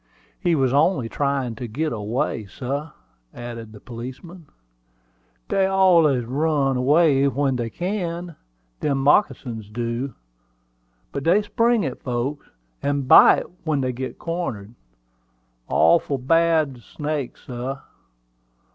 [0.39, 2.93] "He was only tryin' to git away, sah,"
[3.35, 4.47] added the policeman.
[5.47, 8.35] "Dey allus run away when dey can,
[8.79, 10.15] dem moccasins do;
[11.11, 12.47] but dey spring at folks,
[12.81, 14.73] and bite when dey git cornered.
[15.67, 17.81] Awful bad snake, sah.